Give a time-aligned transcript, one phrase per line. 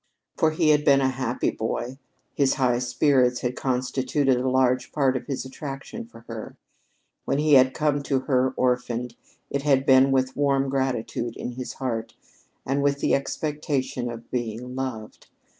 [0.35, 1.99] For he had been a happy boy.
[2.33, 6.57] His high spirits had constituted a large part of his attraction for her.
[7.25, 9.15] When he had come to her orphaned,
[9.51, 12.15] it had been with warm gratitude in his heart,
[12.65, 15.27] and with the expectation of being loved.